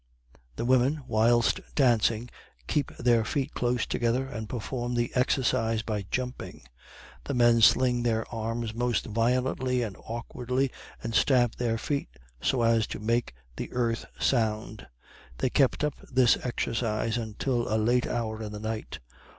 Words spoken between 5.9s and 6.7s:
jumping.